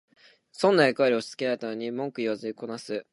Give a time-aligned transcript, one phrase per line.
[0.51, 3.05] 損な役割を押しつけられたのに文句言わずこなす